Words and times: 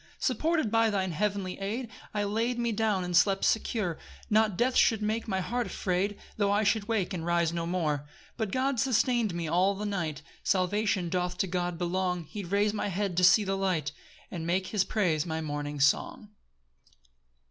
3 0.13 0.17
Supported 0.19 0.71
by 0.71 0.89
thine 0.89 1.11
heavenly 1.11 1.59
aid, 1.59 1.87
I 2.11 2.23
laid 2.23 2.57
me 2.57 2.71
down 2.71 3.03
and 3.03 3.15
slept 3.15 3.45
secure; 3.45 3.99
Not 4.31 4.57
death 4.57 4.75
should 4.75 5.03
make 5.03 5.27
my 5.27 5.41
heart 5.41 5.67
afraid, 5.67 6.17
Tho' 6.37 6.49
I 6.51 6.63
should 6.63 6.87
wake 6.87 7.13
and 7.13 7.23
rise 7.23 7.53
no 7.53 7.67
more. 7.67 7.97
4 7.99 8.07
But 8.37 8.51
God 8.51 8.79
sustain'd 8.79 9.35
me 9.35 9.47
all 9.47 9.75
the 9.75 9.85
night; 9.85 10.23
Salvation 10.43 11.07
doth 11.07 11.37
to 11.37 11.45
God 11.45 11.77
belong; 11.77 12.23
He 12.23 12.43
rais'd 12.43 12.73
my 12.73 12.87
head 12.87 13.15
to 13.17 13.23
see 13.23 13.43
the 13.43 13.53
light, 13.55 13.91
And 14.31 14.47
make 14.47 14.65
his 14.73 14.83
praise 14.83 15.27
my 15.27 15.39
morning 15.39 15.79
song. 15.79 16.29